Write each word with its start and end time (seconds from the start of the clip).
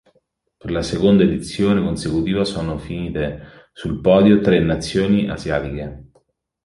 Per 0.57 0.71
la 0.71 0.81
seconda 0.81 1.21
edizione 1.21 1.79
consecutiva 1.79 2.43
sono 2.43 2.79
finite 2.79 3.69
sul 3.71 4.01
podio 4.01 4.41
tre 4.41 4.59
nazioni 4.59 5.29
asiatiche. 5.29 6.09